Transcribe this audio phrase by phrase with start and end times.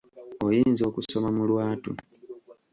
[0.45, 1.91] Oyinza okusoma mu lwatu.